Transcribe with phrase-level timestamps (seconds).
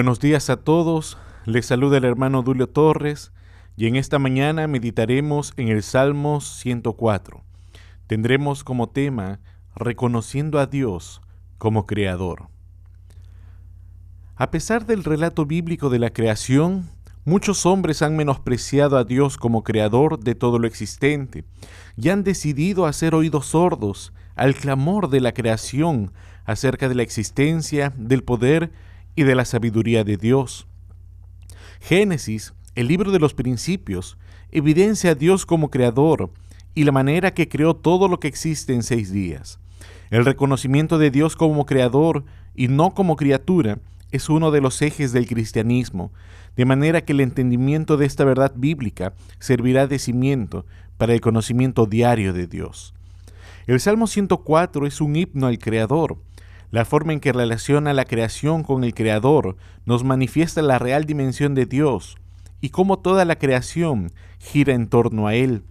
[0.00, 3.32] Buenos días a todos, les saluda el hermano Dulio Torres
[3.76, 7.44] y en esta mañana meditaremos en el Salmo 104.
[8.06, 9.40] Tendremos como tema
[9.76, 11.20] Reconociendo a Dios
[11.58, 12.48] como Creador.
[14.36, 16.88] A pesar del relato bíblico de la creación,
[17.26, 21.44] muchos hombres han menospreciado a Dios como Creador de todo lo existente
[21.98, 26.10] y han decidido hacer oídos sordos al clamor de la creación
[26.46, 28.72] acerca de la existencia, del poder
[29.14, 30.66] y de la sabiduría de Dios.
[31.80, 34.18] Génesis, el libro de los principios,
[34.52, 36.30] evidencia a Dios como creador
[36.74, 39.58] y la manera que creó todo lo que existe en seis días.
[40.10, 42.24] El reconocimiento de Dios como creador
[42.54, 43.78] y no como criatura
[44.10, 46.12] es uno de los ejes del cristianismo,
[46.56, 50.66] de manera que el entendimiento de esta verdad bíblica servirá de cimiento
[50.98, 52.92] para el conocimiento diario de Dios.
[53.66, 56.18] El Salmo 104 es un himno al Creador,
[56.70, 61.54] la forma en que relaciona la creación con el Creador nos manifiesta la real dimensión
[61.54, 62.16] de Dios
[62.60, 65.64] y cómo toda la creación gira en torno a Él.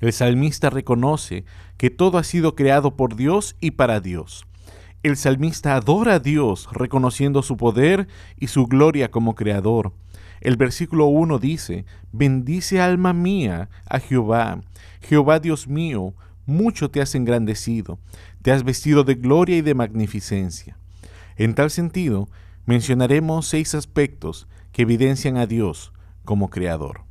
[0.00, 1.44] El salmista reconoce
[1.76, 4.44] que todo ha sido creado por Dios y para Dios.
[5.02, 9.92] El salmista adora a Dios reconociendo su poder y su gloria como creador.
[10.40, 14.60] El versículo 1 dice, Bendice alma mía a Jehová,
[15.00, 16.14] Jehová Dios mío,
[16.48, 17.98] mucho te has engrandecido,
[18.42, 20.78] te has vestido de gloria y de magnificencia.
[21.36, 22.28] En tal sentido,
[22.66, 25.92] mencionaremos seis aspectos que evidencian a Dios
[26.24, 27.02] como creador.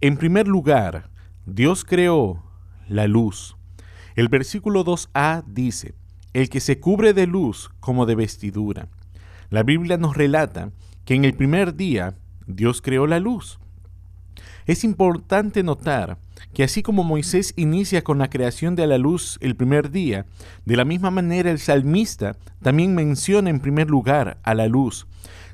[0.00, 1.10] En primer lugar,
[1.46, 2.42] Dios creó
[2.88, 3.56] la luz.
[4.14, 5.94] El versículo 2a dice,
[6.32, 8.88] el que se cubre de luz como de vestidura.
[9.48, 10.70] La Biblia nos relata
[11.04, 13.58] que en el primer día Dios creó la luz.
[14.66, 16.18] Es importante notar
[16.54, 20.26] que así como Moisés inicia con la creación de la luz el primer día,
[20.64, 25.06] de la misma manera el salmista también menciona en primer lugar a la luz,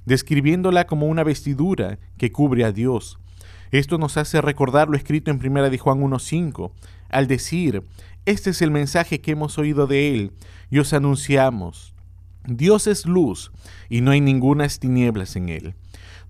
[0.04, 3.19] describiéndola como una vestidura que cubre a Dios.
[3.70, 6.70] Esto nos hace recordar lo escrito en primera de Juan 1.5,
[7.10, 7.82] al decir,
[8.25, 10.32] este es el mensaje que hemos oído de él
[10.70, 11.94] y os anunciamos.
[12.44, 13.50] Dios es luz
[13.88, 15.75] y no hay ninguna tinieblas en él.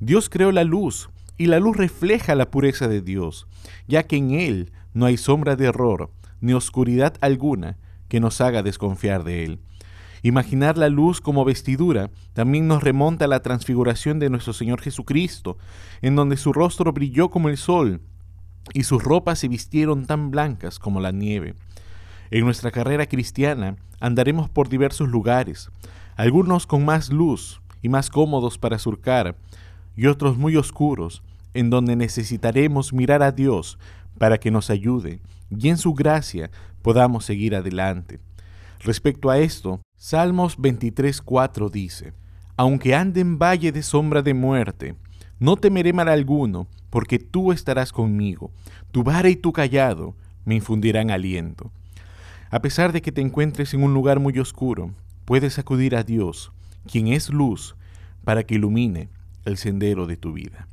[0.01, 1.09] Dios creó la luz
[1.39, 3.47] y la luz refleja la pureza de Dios,
[3.87, 6.11] ya que en Él no hay sombra de error
[6.41, 7.77] ni oscuridad alguna
[8.09, 9.59] que nos haga desconfiar de Él.
[10.23, 15.57] Imaginar la luz como vestidura también nos remonta a la transfiguración de nuestro Señor Jesucristo,
[16.03, 18.01] en donde su rostro brilló como el sol
[18.73, 21.55] y sus ropas se vistieron tan blancas como la nieve.
[22.31, 25.71] En nuestra carrera cristiana andaremos por diversos lugares,
[26.17, 29.37] algunos con más luz y más cómodos para surcar,
[29.97, 31.23] y otros muy oscuros,
[31.57, 33.79] en donde necesitaremos mirar a Dios
[34.19, 36.51] para que nos ayude y en su gracia
[36.83, 38.19] podamos seguir adelante.
[38.81, 42.13] Respecto a esto, Salmos 23.4 dice,
[42.57, 44.95] Aunque ande en valle de sombra de muerte,
[45.39, 48.51] no temeré mal alguno, porque tú estarás conmigo,
[48.93, 50.15] tu vara y tu callado
[50.45, 51.71] me infundirán aliento.
[52.51, 54.93] A pesar de que te encuentres en un lugar muy oscuro,
[55.25, 56.53] puedes acudir a Dios,
[56.91, 57.77] quien es luz,
[58.25, 59.09] para que ilumine
[59.45, 60.69] el sendero de tu vida.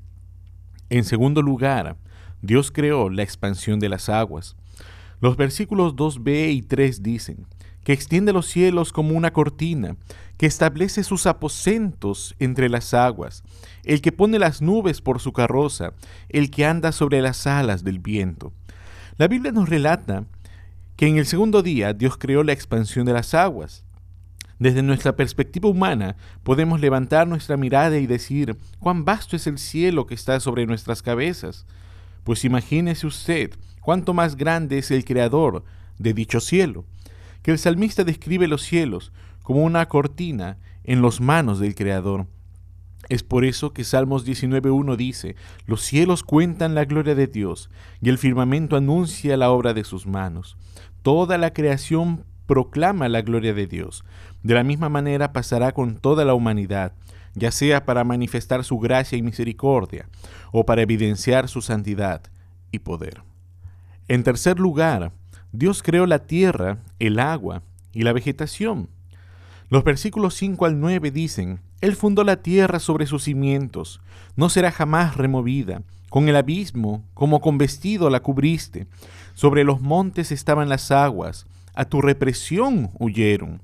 [0.93, 1.97] En segundo lugar,
[2.43, 4.55] Dios creó la expansión de las aguas.
[5.21, 7.47] Los versículos 2b y 3 dicen,
[7.83, 9.97] que extiende los cielos como una cortina,
[10.37, 13.41] que establece sus aposentos entre las aguas,
[13.83, 15.93] el que pone las nubes por su carroza,
[16.29, 18.53] el que anda sobre las alas del viento.
[19.17, 20.25] La Biblia nos relata
[20.95, 23.83] que en el segundo día Dios creó la expansión de las aguas.
[24.63, 30.05] Desde nuestra perspectiva humana podemos levantar nuestra mirada y decir, cuán vasto es el cielo
[30.05, 31.65] que está sobre nuestras cabezas.
[32.23, 33.49] Pues imagínese usted
[33.81, 35.65] cuánto más grande es el creador
[35.99, 36.85] de dicho cielo,
[37.41, 42.27] que el salmista describe los cielos como una cortina en los manos del creador.
[43.09, 45.35] Es por eso que Salmos 19.1 dice,
[45.65, 47.69] los cielos cuentan la gloria de Dios
[48.01, 50.55] y el firmamento anuncia la obra de sus manos.
[51.01, 54.03] Toda la creación proclama la gloria de Dios.
[54.41, 56.93] De la misma manera pasará con toda la humanidad,
[57.35, 60.07] ya sea para manifestar su gracia y misericordia,
[60.51, 62.21] o para evidenciar su santidad
[62.71, 63.23] y poder.
[64.07, 65.11] En tercer lugar,
[65.51, 67.63] Dios creó la tierra, el agua
[67.93, 68.89] y la vegetación.
[69.69, 74.01] Los versículos 5 al 9 dicen, Él fundó la tierra sobre sus cimientos,
[74.35, 78.87] no será jamás removida, con el abismo como con vestido la cubriste,
[79.33, 83.61] sobre los montes estaban las aguas, a tu represión huyeron.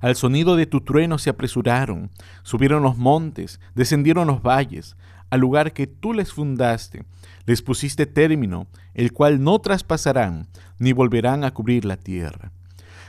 [0.00, 2.10] Al sonido de tu trueno se apresuraron,
[2.42, 4.96] subieron los montes, descendieron los valles,
[5.30, 7.04] al lugar que tú les fundaste,
[7.46, 10.48] les pusiste término, el cual no traspasarán,
[10.78, 12.52] ni volverán a cubrir la tierra.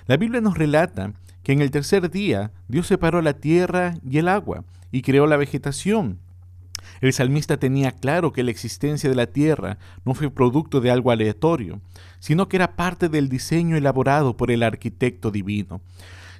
[0.06, 1.14] La Biblia nos relata
[1.44, 5.38] que en el tercer día Dios separó la tierra y el agua, y creó la
[5.38, 6.20] vegetación.
[7.02, 11.12] El salmista tenía claro que la existencia de la tierra no fue producto de algo
[11.12, 11.82] aleatorio,
[12.20, 15.82] sino que era parte del diseño elaborado por el arquitecto divino.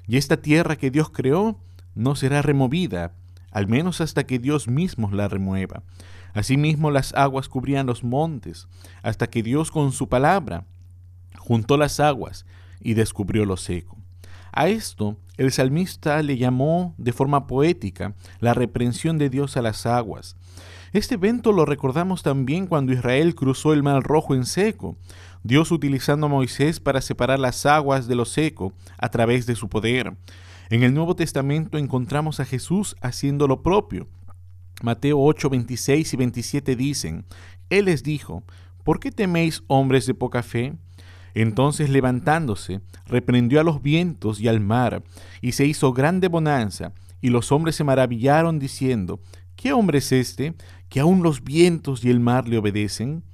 [0.06, 1.58] Y esta tierra que Dios creó
[1.94, 3.14] no será removida,
[3.50, 5.82] al menos hasta que Dios mismo la remueva.
[6.34, 8.66] Asimismo las aguas cubrían los montes,
[9.02, 10.66] hasta que Dios con su palabra
[11.38, 12.44] juntó las aguas
[12.80, 13.96] y descubrió lo seco.
[14.56, 19.84] A esto el salmista le llamó de forma poética la reprensión de Dios a las
[19.84, 20.36] aguas.
[20.92, 24.96] Este evento lo recordamos también cuando Israel cruzó el mar rojo en seco,
[25.42, 29.68] Dios utilizando a Moisés para separar las aguas de lo seco a través de su
[29.68, 30.16] poder.
[30.70, 34.06] En el Nuevo Testamento encontramos a Jesús haciendo lo propio.
[34.82, 37.24] Mateo 8, 26 y 27 dicen,
[37.70, 38.44] Él les dijo,
[38.84, 40.74] ¿por qué teméis hombres de poca fe?
[41.34, 45.02] Entonces levantándose, reprendió a los vientos y al mar,
[45.40, 49.20] y se hizo grande bonanza, y los hombres se maravillaron diciendo,
[49.56, 50.54] ¿qué hombre es este
[50.88, 53.24] que aun los vientos y el mar le obedecen?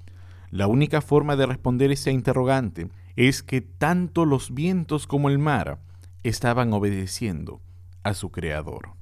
[0.50, 5.80] La única forma de responder esta interrogante es que tanto los vientos como el mar
[6.22, 7.60] estaban obedeciendo
[8.02, 8.92] a su Creador.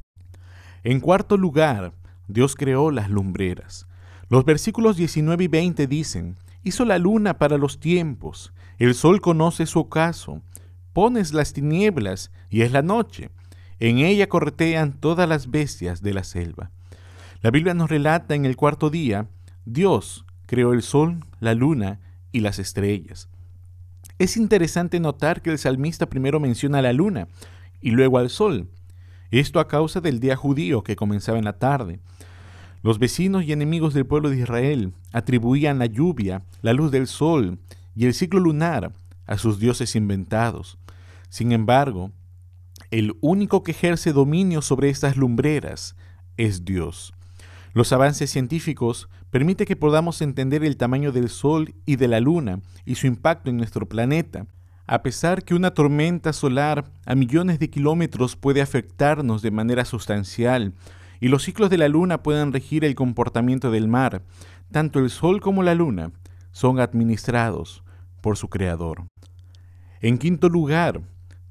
[0.85, 1.93] En cuarto lugar,
[2.27, 3.87] Dios creó las lumbreras.
[4.29, 9.66] Los versículos 19 y 20 dicen, hizo la luna para los tiempos, el sol conoce
[9.66, 10.42] su ocaso,
[10.92, 13.30] pones las tinieblas y es la noche,
[13.80, 16.70] en ella corretean todas las bestias de la selva.
[17.42, 19.28] La Biblia nos relata en el cuarto día,
[19.64, 22.00] Dios creó el sol, la luna
[22.32, 23.28] y las estrellas.
[24.19, 27.28] Es interesante notar que el salmista primero menciona a la luna
[27.80, 28.69] y luego al sol,
[29.30, 32.00] esto a causa del día judío que comenzaba en la tarde.
[32.82, 37.58] Los vecinos y enemigos del pueblo de Israel atribuían la lluvia, la luz del sol
[37.99, 38.93] y el ciclo lunar
[39.27, 40.79] a sus dioses inventados.
[41.31, 42.12] Sin embargo,
[42.93, 45.97] el único que ejerce dominio sobre estas lumbreras
[46.37, 47.12] es Dios.
[47.73, 52.61] Los avances científicos permiten que podamos entender el tamaño del Sol y de la Luna
[52.85, 54.47] y su impacto en nuestro planeta,
[54.87, 60.73] a pesar que una tormenta solar a millones de kilómetros puede afectarnos de manera sustancial,
[61.19, 64.23] y los ciclos de la Luna pueden regir el comportamiento del mar,
[64.71, 66.12] tanto el Sol como la Luna
[66.53, 67.83] son administrados
[68.20, 69.06] por su Creador.
[70.00, 71.03] En quinto lugar,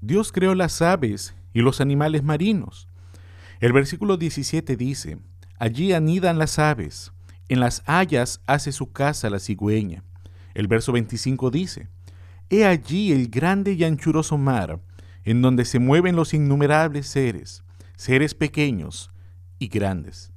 [0.02, 2.88] Dios creó las aves y los animales marinos.
[3.60, 5.18] El versículo 17 dice,
[5.60, 7.12] Allí anidan las aves,
[7.50, 10.04] en las hayas hace su casa la cigüeña.
[10.54, 11.88] El verso 25 dice,
[12.50, 14.80] He allí el grande y anchuroso mar,
[15.24, 17.64] en donde se mueven los innumerables seres,
[17.96, 19.12] seres pequeños
[19.60, 20.32] y grandes.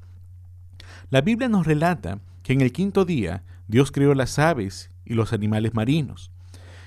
[1.10, 5.32] La Biblia nos relata que en el quinto día Dios creó las aves y los
[5.32, 6.30] animales marinos.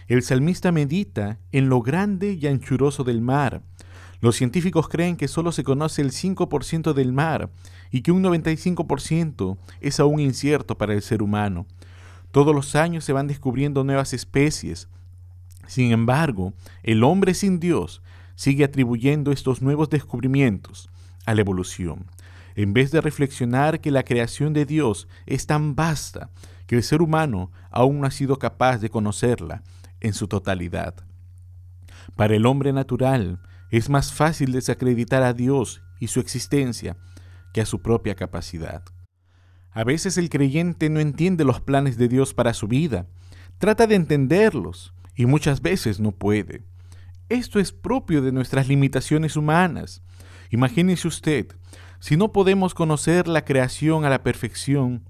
[0.08, 3.62] El salmista medita en lo grande y anchuroso del mar.
[4.22, 7.50] Los científicos creen que solo se conoce el 5% del mar
[7.92, 11.68] y que un 95% es aún incierto para el ser humano.
[12.32, 14.88] Todos los años se van descubriendo nuevas especies.
[15.68, 18.02] Sin embargo, el hombre sin Dios
[18.36, 20.90] sigue atribuyendo estos nuevos descubrimientos
[21.26, 22.06] a la evolución,
[22.56, 26.30] en vez de reflexionar que la creación de Dios es tan vasta
[26.74, 29.62] que el ser humano aún no ha sido capaz de conocerla
[30.00, 30.96] en su totalidad.
[32.16, 36.98] Para el hombre natural es más fácil desacreditar a Dios y su existencia
[37.54, 38.84] que a su propia capacidad.
[39.70, 43.06] A veces el creyente no entiende los planes de Dios para su vida,
[43.60, 46.64] trata de entenderlos y muchas veces no puede.
[47.30, 50.02] Esto es propio de nuestras limitaciones humanas.
[50.50, 51.56] Imagínese usted,
[52.00, 55.08] si no podemos conocer la creación a la perfección,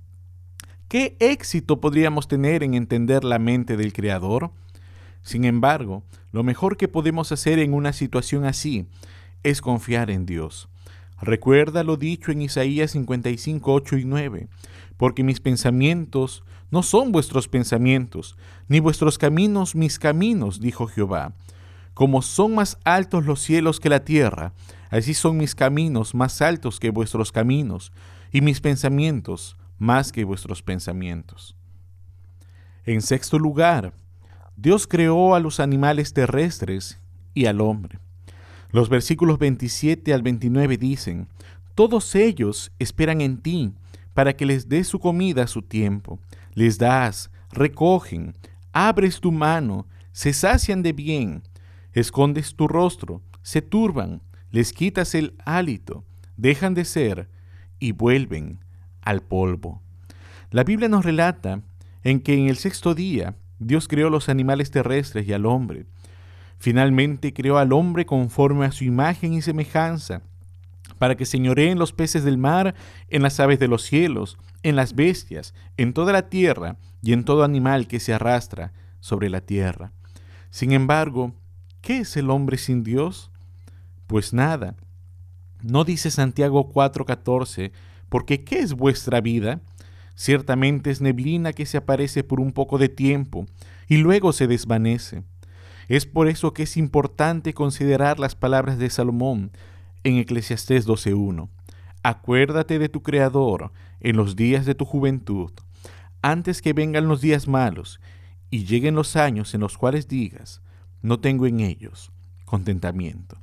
[0.94, 4.52] ¿qué éxito podríamos tener en entender la mente del Creador?
[5.24, 8.86] Sin embargo, lo mejor que podemos hacer en una situación así
[9.42, 10.70] es confiar en Dios.
[11.20, 14.48] Recuerda lo dicho en Isaías 55, 8 y 9,
[14.96, 21.34] porque mis pensamientos no son vuestros pensamientos, ni vuestros caminos mis caminos, dijo Jehová.
[21.96, 24.54] Como son más altos los cielos que la tierra,
[24.92, 27.92] así son mis caminos más altos que vuestros caminos,
[28.32, 31.56] y mis pensamientos más que vuestros pensamientos.
[32.86, 33.94] En sexto lugar,
[34.56, 37.00] Dios creó a los animales terrestres
[37.34, 38.00] y al hombre.
[38.72, 41.28] Los versículos 27 al 29 dicen,
[41.76, 43.74] Todos ellos esperan en ti,
[44.14, 46.20] para que les des su comida a su tiempo.
[46.54, 48.36] Les das, recogen,
[48.72, 51.44] abres tu mano, se sacian de bien,
[51.92, 56.06] escondes tu rostro, se turban, les quitas el hálito,
[56.38, 57.28] dejan de ser
[57.80, 58.64] y vuelven
[59.04, 59.82] al polvo.
[60.52, 61.62] La Biblia nos relata
[62.04, 65.86] en que en el sexto día Dios creó los animales terrestres y al hombre.
[66.58, 70.22] Finalmente creó al hombre conforme a su imagen y semejanza.
[71.00, 72.76] para que señoreen los peces del mar,
[73.10, 77.26] en las aves de los cielos, en las bestias, en toda la tierra y en
[77.26, 79.92] todo animal que se arrastra sobre la tierra.
[80.50, 81.34] Sin embargo,
[81.82, 83.32] ¿qué es el hombre sin Dios?
[84.08, 84.76] Pues nada.
[85.62, 87.72] ¿No dice Santiago 4:14,
[88.14, 89.60] porque ¿qué es vuestra vida?
[90.14, 93.48] Ciertamente es neblina que se aparece por un poco de tiempo
[93.88, 95.24] y luego se desvanece.
[95.88, 99.50] Es por eso que es importante considerar las palabras de Salomón
[100.04, 101.50] en Eclesiastés 12.1.
[102.04, 105.52] Acuérdate de tu Creador en los días de tu juventud,
[106.22, 108.00] antes que vengan los días malos
[108.52, 110.62] y lleguen los años en los cuales digas,
[111.02, 112.12] no tengo en ellos
[112.46, 113.40] contentamiento.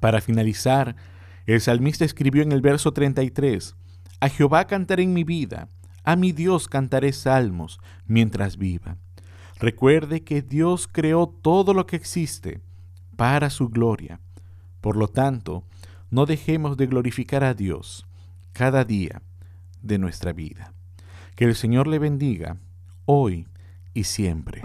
[0.00, 0.96] Para finalizar,
[1.46, 3.76] el salmista escribió en el verso 33,
[4.20, 5.68] A Jehová cantaré en mi vida,
[6.02, 8.96] a mi Dios cantaré salmos mientras viva.
[9.58, 12.60] Recuerde que Dios creó todo lo que existe
[13.16, 14.20] para su gloria.
[14.80, 15.64] Por lo tanto,
[16.10, 18.06] no dejemos de glorificar a Dios
[18.52, 19.22] cada día
[19.82, 20.72] de nuestra vida.
[21.36, 22.58] Que el Señor le bendiga
[23.06, 23.46] hoy
[23.94, 24.62] y siempre.